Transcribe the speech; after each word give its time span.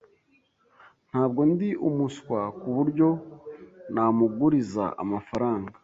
Ntabwo 1.10 1.40
ndi 1.52 1.68
umuswa 1.88 2.40
kuburyo 2.60 3.08
namuguriza 3.94 4.84
amafaranga. 5.02 5.74